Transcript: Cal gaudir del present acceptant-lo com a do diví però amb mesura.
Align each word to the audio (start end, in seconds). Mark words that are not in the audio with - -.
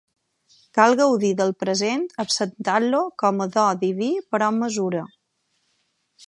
Cal 0.77 0.95
gaudir 1.01 1.29
del 1.41 1.53
present 1.63 2.07
acceptant-lo 2.23 3.03
com 3.25 3.45
a 3.45 3.47
do 3.59 3.67
diví 3.85 4.09
però 4.33 4.49
amb 4.49 4.65
mesura. 4.67 5.05